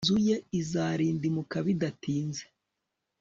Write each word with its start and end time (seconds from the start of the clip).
inzu 0.03 0.17
ye 0.27 0.37
izarindimuka 0.59 1.57
bidatinze 1.65 2.43